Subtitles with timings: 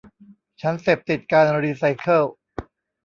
[0.61, 2.23] ฉันเสพติดการรีไซเคิล